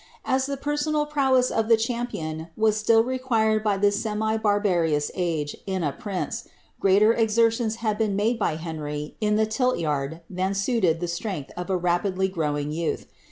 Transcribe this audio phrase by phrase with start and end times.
[0.25, 5.55] As the personal prowess of the champion was still required by this semi barbarous age
[5.67, 6.47] in a prince,
[6.79, 11.51] greater exertions had been made by Henry in the tilt yaird than suited me strength
[11.55, 13.05] of a rapidly growing youth.